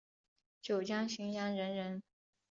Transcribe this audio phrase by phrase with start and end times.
[0.63, 2.01] 九江浔阳人人。